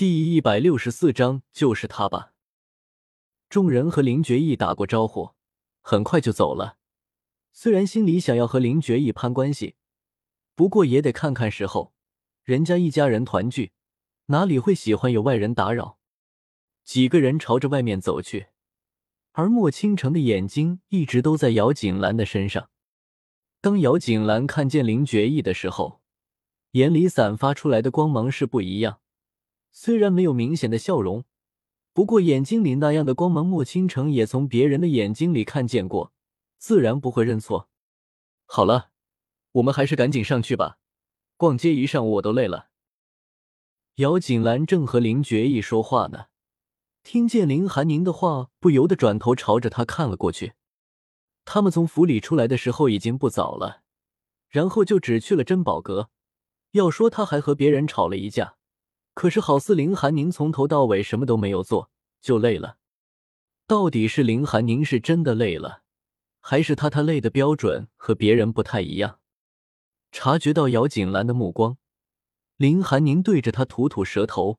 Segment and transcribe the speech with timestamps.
[0.00, 2.32] 第一百六十四章就是他吧。
[3.50, 5.32] 众人和林觉义打过招呼，
[5.82, 6.78] 很快就走了。
[7.52, 9.74] 虽然心里想要和林觉义攀关系，
[10.54, 11.92] 不过也得看看时候。
[12.44, 13.72] 人家一家人团聚，
[14.28, 15.98] 哪里会喜欢有外人打扰？
[16.82, 18.46] 几个人朝着外面走去，
[19.32, 22.70] 而莫倾城的眼睛一直都在姚锦兰的身上。
[23.60, 26.00] 当姚锦兰看见林觉义的时候，
[26.70, 28.99] 眼里散发出来的光芒是不一样。
[29.72, 31.24] 虽然没有明显的笑容，
[31.92, 36.12] 不过眼睛里那样的光芒，莫倾城也从别人的眼睛里看见过，
[36.58, 37.68] 自然不会认错。
[38.46, 38.90] 好了，
[39.52, 40.78] 我们还是赶紧上去吧。
[41.36, 42.68] 逛街一上午我都累了。
[43.96, 46.26] 姚锦兰正和林觉义说话呢，
[47.02, 50.54] 听见林寒宁的话，不由得转头朝着他看了过去。
[51.44, 53.82] 他们从府里出来的时候已经不早了，
[54.48, 56.10] 然后就只去了珍宝阁。
[56.72, 58.56] 要说他还和别人吵了一架。
[59.20, 61.90] 可是，好似林寒宁从头到尾什么都没有做，
[62.22, 62.78] 就累了。
[63.66, 65.82] 到底是林寒宁是真的累了，
[66.40, 69.20] 还是他他累的标准和别人不太一样？
[70.10, 71.76] 察觉到姚锦兰的目光，
[72.56, 74.58] 林寒宁对着他吐吐舌头，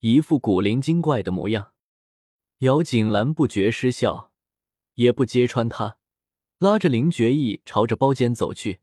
[0.00, 1.74] 一副古灵精怪的模样。
[2.60, 4.32] 姚锦兰不觉失笑，
[4.94, 5.98] 也不揭穿他，
[6.56, 8.80] 拉着林觉义朝着包间走去。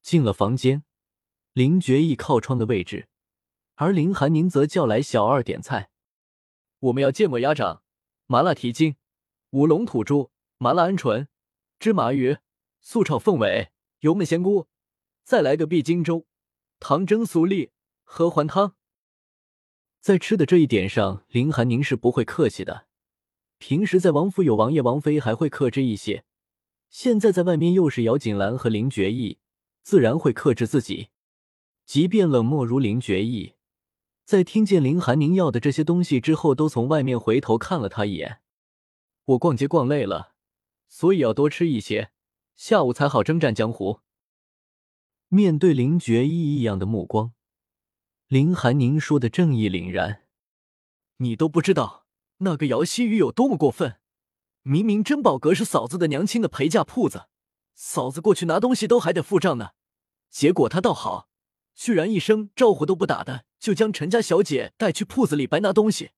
[0.00, 0.84] 进了房间，
[1.54, 3.08] 林觉义靠窗的位置。
[3.76, 5.90] 而林寒宁则叫来小二点菜，
[6.78, 7.82] 我们要芥末鸭掌、
[8.26, 8.96] 麻辣蹄筋、
[9.50, 11.26] 五龙土猪、麻辣鹌鹑、
[11.78, 12.38] 芝麻鱼、
[12.80, 13.70] 素炒凤尾、
[14.00, 14.68] 油焖仙菇，
[15.24, 16.26] 再来个碧金粥、
[16.78, 17.72] 糖蒸酥栗、
[18.04, 18.76] 合欢汤。
[20.00, 22.86] 在吃的这一点上，林寒宁是不会客气的。
[23.58, 26.24] 平时在王府有王爷、王妃，还会克制一些；
[26.90, 29.38] 现在在外面又是姚锦兰和林觉义，
[29.82, 31.10] 自然会克制自己。
[31.86, 33.54] 即便冷漠如林觉义。
[34.32, 38.40] 在听见林寒宁要的这些东西之后，都从外面回头看了他一眼。
[39.26, 40.32] 我逛街逛累了，
[40.88, 42.12] 所以要多吃一些，
[42.56, 44.00] 下午才好征战江湖。
[45.28, 47.34] 面对林觉义异样的目光，
[48.26, 50.22] 林寒宁说的正义凛然
[51.20, 52.06] ：“你都不知道
[52.38, 53.96] 那个姚希雨有多么过分！
[54.62, 57.26] 明明珍宝阁是嫂子的娘亲的陪嫁铺子，
[57.74, 59.72] 嫂子过去拿东西都还得付账呢，
[60.30, 61.28] 结果他倒好。”
[61.74, 66.10] 居然一声招呼都不打的，就将陈家小姐带去铺子里白拿东西，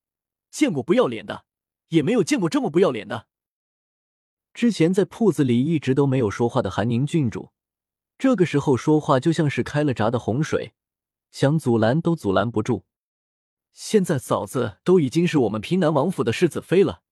[0.50, 1.44] 见过不要脸的，
[1.88, 3.28] 也没有见过这么不要脸的。
[4.52, 7.50] 之前在铺子里一直都没有说话的韩宁郡主，
[8.18, 10.74] 这个时候说话就像是开了闸的洪水，
[11.30, 12.84] 想阻拦都阻拦不住。
[13.72, 17.02] 现在嫂子都已经是我们平南王府的世子妃了，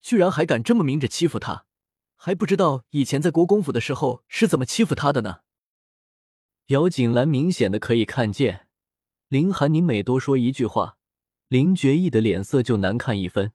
[0.00, 1.66] 居然还敢这么明着欺负她，
[2.14, 5.40] 还不知道以前在国公府的时候是怎么欺负她的呢？
[6.68, 8.66] 姚锦兰明显的可以看见，
[9.28, 10.98] 林寒宁每多说一句话，
[11.46, 13.52] 林觉义的脸色就难看一分。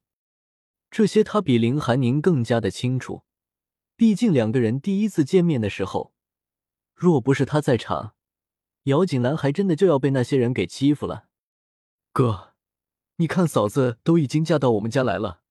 [0.89, 3.23] 这些他比林寒宁更加的清楚，
[3.97, 6.13] 毕竟两个人第一次见面的时候，
[6.95, 8.13] 若不是他在场，
[8.83, 11.25] 姚锦兰还真的就要被那些人给欺负了。
[12.13, 12.53] 哥，
[13.17, 15.41] 你看嫂子都已经嫁到我们家来了，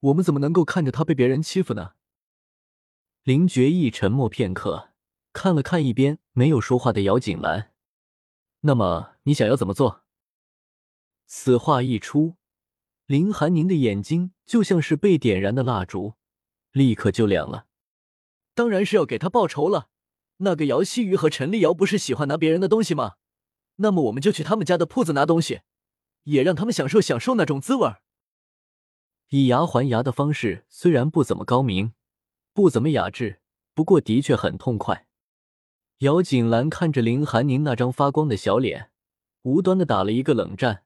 [0.00, 1.92] 我们怎么能够看着她被别人欺负呢？
[3.22, 4.88] 林觉义沉默片刻。
[5.40, 7.70] 看了看一边没有说话的姚景兰，
[8.62, 10.02] 那么你想要怎么做？
[11.26, 12.34] 此话一出，
[13.06, 16.14] 林寒宁的眼睛就像是被点燃的蜡烛，
[16.72, 17.66] 立刻就亮了。
[18.56, 19.90] 当然是要给他报仇了。
[20.38, 23.14] 那个姚希瑜和陈立瑶不是喜欢拿别人的东西吗？
[23.76, 25.60] 那么我们就去他们家的铺子拿东西，
[26.24, 27.88] 也让他们享受享受那种滋味。
[29.28, 31.92] 以牙还牙的方式虽然不怎么高明，
[32.52, 33.40] 不怎么雅致，
[33.72, 35.06] 不过的确很痛快。
[35.98, 38.92] 姚锦兰看着林寒宁那张发光的小脸，
[39.42, 40.84] 无端的打了一个冷战，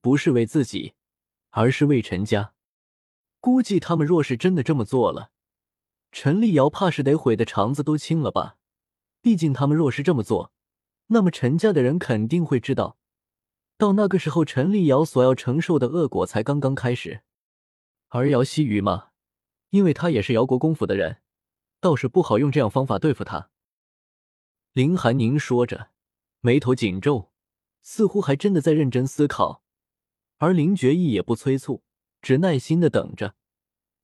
[0.00, 0.94] 不是为自己，
[1.50, 2.52] 而是为陈家。
[3.38, 5.30] 估计他们若是真的这么做了，
[6.10, 8.56] 陈立瑶怕是得悔的肠子都青了吧？
[9.20, 10.50] 毕竟他们若是这么做，
[11.06, 12.96] 那么陈家的人肯定会知道，
[13.78, 17.22] 到那个时候陈立瑶所要承受的恶果才刚刚开始。
[18.08, 19.10] 而姚希瑜嘛，
[19.70, 21.18] 因为他也是姚国公府的人，
[21.80, 23.50] 倒是不好用这样方法对付他。
[24.74, 25.90] 林寒宁说着，
[26.40, 27.30] 眉头紧皱，
[27.82, 29.62] 似乎还真的在认真思考。
[30.38, 31.82] 而林觉义也不催促，
[32.22, 33.34] 只耐心的等着。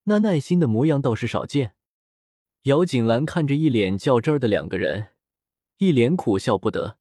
[0.05, 1.75] 那耐心的模样倒是少见。
[2.65, 5.13] 姚锦兰看着一脸较真儿的两个人，
[5.79, 6.99] 一脸苦笑不得。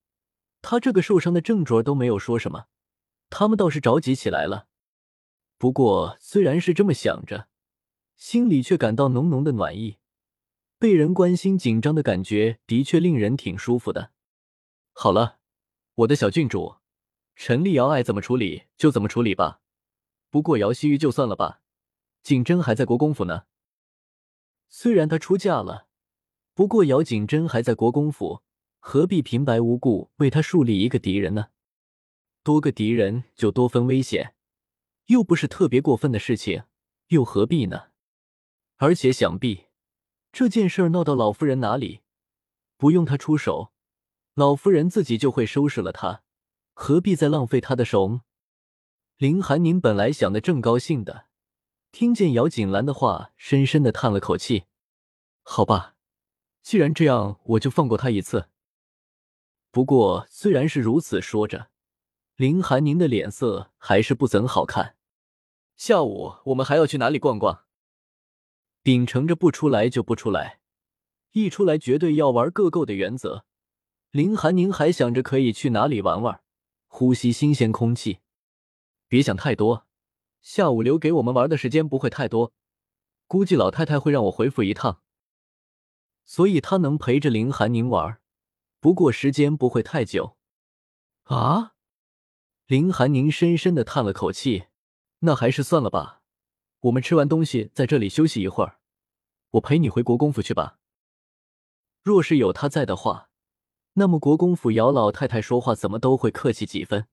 [0.61, 2.67] 他这个受伤的正主都没有说什么，
[3.29, 4.67] 他们倒是着急起来了。
[5.57, 7.49] 不过虽然是这么想着，
[8.15, 9.97] 心里却感到浓浓的暖意。
[10.79, 14.11] 被人关心、紧张的感觉的确令人挺舒服的。
[14.93, 15.39] 好了，
[15.95, 16.75] 我的小郡主，
[17.35, 19.61] 陈立瑶爱怎么处理就怎么处理吧。
[20.29, 21.61] 不过姚希玉就算了吧，
[22.21, 23.45] 景真还在国公府呢。
[24.69, 25.87] 虽然她出嫁了，
[26.53, 28.43] 不过姚景真还在国公府，
[28.77, 31.47] 何必平白无故为她树立一个敌人呢？
[32.43, 34.35] 多个敌人就多分危险，
[35.07, 36.65] 又不是特别过分的事情，
[37.07, 37.87] 又何必呢？
[38.75, 39.66] 而且想必
[40.37, 42.01] 这件事闹到老夫人哪里，
[42.77, 43.71] 不用他出手，
[44.35, 46.21] 老夫人自己就会收拾了他，
[46.75, 48.21] 何必再浪费他的手？
[49.17, 51.25] 林寒宁本来想的正高兴的，
[51.91, 54.65] 听见姚锦兰的话，深深的叹了口气。
[55.41, 55.95] 好吧，
[56.61, 58.49] 既然这样，我就放过他一次。
[59.71, 61.71] 不过虽然是如此说着。
[62.35, 64.97] 林寒宁的脸色还是不怎好看。
[65.75, 67.63] 下午我们还要去哪里逛逛？
[68.87, 70.61] 秉承着不出来就不出来，
[71.33, 73.43] 一出来绝对要玩个够的原则，
[74.11, 76.41] 林寒宁还想着可以去哪里玩玩，
[76.85, 78.19] 呼吸新鲜空气。
[79.09, 79.85] 别想太多，
[80.39, 82.53] 下午留给我们玩的时间不会太多，
[83.27, 85.01] 估计老太太会让我回府一趟，
[86.23, 88.21] 所以他能陪着林寒宁玩，
[88.79, 90.37] 不过时间不会太久。
[91.23, 91.73] 啊？
[92.67, 94.67] 林寒宁深深的叹了口气，
[95.19, 96.16] 那还是算了吧。
[96.87, 98.79] 我们吃完东西在这里休息一会儿，
[99.51, 100.79] 我陪你回国公府去吧。
[102.01, 103.29] 若是有他在的话，
[103.93, 107.07] 那么国公府姚老太太说话怎么都会客气几分。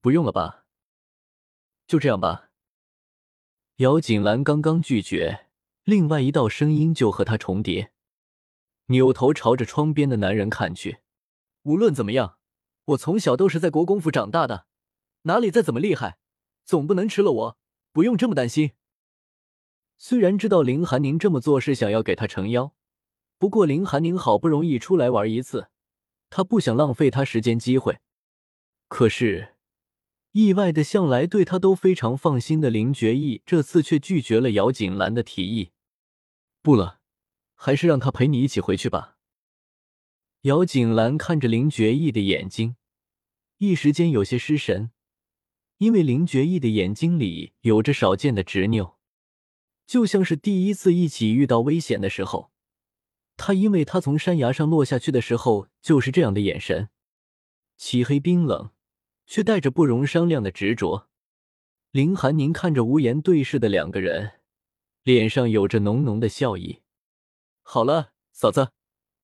[0.00, 0.64] 不用了吧？
[1.86, 2.50] 就这样吧。
[3.76, 5.46] 姚锦兰刚刚拒绝，
[5.84, 7.92] 另外一道声音就和他重叠，
[8.86, 10.98] 扭头朝着窗边的男人看去。
[11.62, 12.38] 无论怎么样。
[12.86, 14.66] 我从小都是在国公府长大的，
[15.22, 16.18] 哪里再怎么厉害，
[16.64, 17.58] 总不能吃了我。
[17.92, 18.72] 不用这么担心。
[20.02, 22.74] 虽然知道林寒宁这么做是想要给他撑腰，
[23.36, 25.68] 不过林寒宁好不容易出来玩一次，
[26.30, 27.98] 他不想浪费他时间机会。
[28.88, 29.56] 可是，
[30.32, 35.72] 意外的向来对他都非常放心的林觉义，这次却拒绝了姚锦兰的提议。
[36.62, 37.00] 不了，
[37.54, 39.18] 还是让他陪你一起回去吧。
[40.42, 42.76] 姚锦兰看着林觉义的眼睛，
[43.58, 44.92] 一时间有些失神，
[45.76, 48.96] 因为林觉义的眼睛里有着少见的执拗，
[49.90, 52.52] 就像是第一次一起遇到危险的时候，
[53.36, 56.90] 他因为他从山崖上落下去的时候就是这样的眼神，
[57.76, 58.70] 漆黑冰冷，
[59.26, 61.08] 却带着不容商量的执着。
[61.90, 64.34] 林寒宁看着无言对视的两个人，
[65.02, 66.82] 脸上有着浓浓的笑意。
[67.62, 68.70] 好了，嫂子。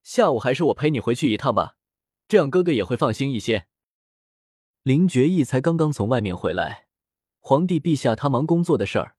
[0.02, 1.76] 下午还是我陪你回去一趟吧，
[2.26, 3.68] 这样哥哥也会放心一些。
[4.82, 6.88] 林觉义才刚刚从外面回来，
[7.38, 9.15] 皇帝陛下他忙工作的事儿，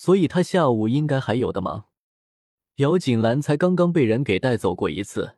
[0.00, 1.84] 所以他下午应该还有的忙。
[2.76, 5.36] 姚锦兰才刚刚被人给带走过一次，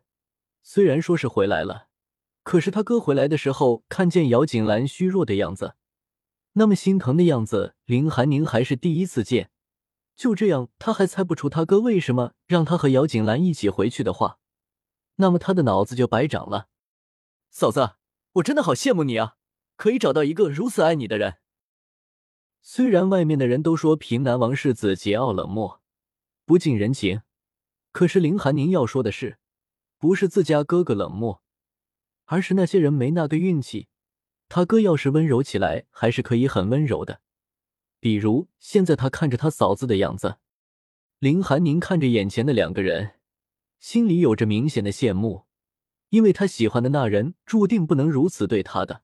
[0.62, 1.88] 虽然说是回来了，
[2.44, 5.74] 可是他哥回来的时候看见姚锦兰虚弱的样子，
[6.52, 9.50] 那么心疼的样子，林寒宁还是第一次见。
[10.14, 14.38] 就这样，他还猜不出他哥为什么让他和姚锦兰一起回去的话。
[15.16, 16.68] 那么他的脑子就白长了。
[17.50, 17.96] 嫂子，
[18.34, 19.34] 我真的好羡慕你啊，
[19.74, 21.38] 可以找到一个如此爱你的人。
[22.64, 25.82] 虽然外面的人都说平南王世子桀骜冷漠，
[26.44, 27.22] 不近人情，
[27.90, 29.38] 可是林寒宁要说的是，
[29.98, 31.42] 不是自家哥哥冷漠，
[32.26, 33.88] 而是那些人没那个运气。
[34.48, 37.20] 他哥要是温柔起来，还是可以很温柔的。
[37.98, 40.36] 比如现在他看着他嫂子的样子，
[41.18, 43.14] 林寒宁看着眼前的两个人。
[43.80, 45.46] 心里有着明显的羡慕，
[46.10, 49.02] 因为他喜欢的那人注定不能如此对他的，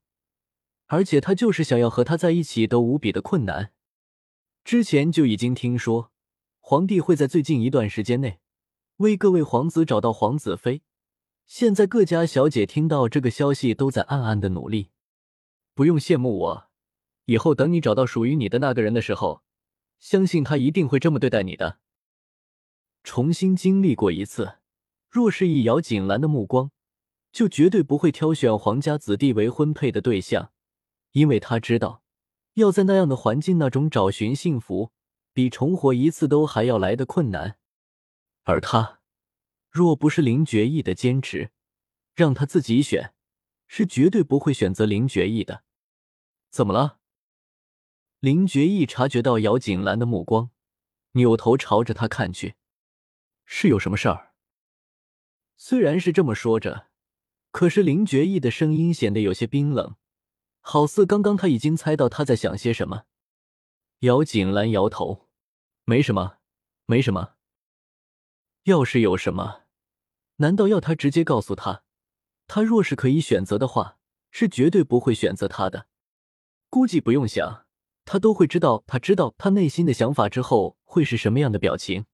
[0.89, 3.73] 而且他就是想要和他在一起都无比的困难。
[4.65, 6.11] 之前就已经听说，
[6.61, 8.41] 皇帝会在最近一段时间内
[8.97, 10.83] 为各位皇子找到皇子妃。
[11.47, 14.91] 现在各家小姐听到这个消息，都在暗暗的努力。
[15.75, 16.69] 不用羡慕我，
[17.25, 19.43] 以后等你找到属于你的那个人的时候，
[19.99, 21.79] 相信他一定会这么对待你的。
[23.03, 24.57] 重新经历过一次。
[25.09, 26.71] 若是以姚锦兰的目光，
[27.33, 30.53] 就绝对不会挑选皇家子弟为婚配的对象，
[31.19, 32.05] 因为他知道，
[32.55, 34.93] 要在那样的环境那种找寻幸福，
[35.33, 37.59] 比重活一次都还要来的困难。
[38.45, 39.01] 而他，
[39.69, 41.51] 若不是林觉义的坚持，
[42.15, 43.15] 让他自己选，
[43.67, 45.65] 是绝对不会选择林觉义的。
[46.51, 46.99] 怎么了？
[48.21, 50.51] 林觉义察觉到姚锦兰的目光，
[51.13, 52.55] 扭头朝着他看去，
[53.45, 54.35] 是有什么事儿？
[55.57, 56.87] 虽然是这么说着，
[57.51, 59.97] 可是林觉义的声音显得有些冰冷，
[60.71, 63.05] 好似刚刚他已经猜到他在想些什么。
[64.01, 65.27] 姚锦兰摇头
[65.87, 66.41] ：“没什么，
[66.85, 67.37] 没什么。
[68.65, 69.63] 要是有什么，
[70.37, 71.85] 难道要他直接告诉他？
[72.47, 73.97] 他若是可以选择的话，
[74.31, 75.87] 是绝对不会选择他的。
[76.69, 77.65] 估计不用想，
[78.05, 82.05] 他都会知道，他知道他内心的想法之后会是什么样的表情。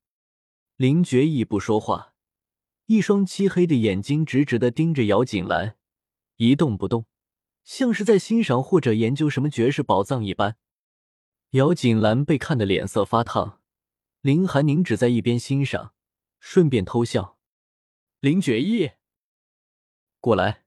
[0.76, 2.14] 林觉义不说话，
[2.86, 5.76] 一双漆黑的眼睛直直的盯着姚锦兰，
[6.36, 7.06] 一动不动，
[7.64, 10.56] 像是在欣赏或者研究什么绝世宝藏一般。
[11.50, 13.60] 姚锦兰被看得脸色发烫，
[14.20, 15.94] 林寒宁只在一边欣赏，
[16.38, 17.38] 顺便偷笑。
[18.20, 18.92] 林觉义，
[20.20, 20.64] 过来。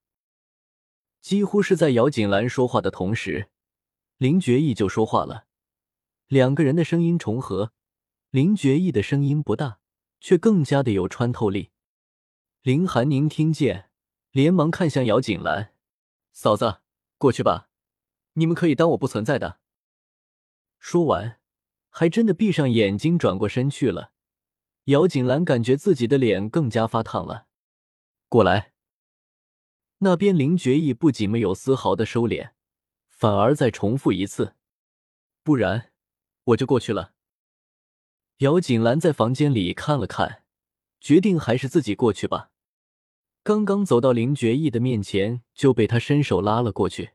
[1.22, 3.50] 几乎是在姚锦兰说话的同时，
[4.18, 5.46] 林觉义就说话了。
[6.28, 7.74] 两个人的声音重合，
[8.30, 9.80] 林觉义的声音不大，
[10.22, 11.72] 却更加的有穿透力。
[12.62, 13.90] 林寒宁听见，
[14.32, 15.74] 连忙看向姚锦兰
[16.32, 16.80] ：“嫂子，
[17.18, 17.70] 过去吧，
[18.34, 19.60] 你们可以当我不存在的。”
[20.80, 21.40] 说完，
[21.90, 24.12] 还真的闭上眼睛，转过身去了。
[24.86, 27.48] 姚锦兰感觉自己的脸更加发烫了。
[28.30, 28.74] 过来，
[29.98, 32.52] 那边林觉义不仅没有丝毫的收敛，
[33.10, 34.56] 反而再重复一次。
[35.44, 35.92] 不然，
[36.44, 37.14] 我就过去了。
[38.38, 40.44] 姚锦兰在房间里看了看，
[41.02, 42.52] 决定还是自己过去吧。
[43.48, 47.12] 刚刚走到林觉意的面前，就被他伸手拉了过去。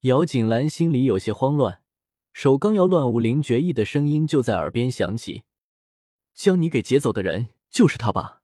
[0.00, 1.82] 姚锦兰心里有些慌乱。
[2.32, 5.44] 手刚要乱舞，林觉意的声音就在耳边响起
[6.34, 8.42] ：“将你给劫走的人就是他吧？”